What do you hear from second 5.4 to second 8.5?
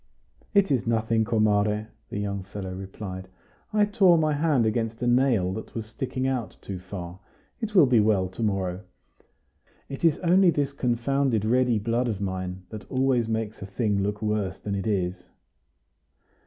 that was sticking out too far; it will be well to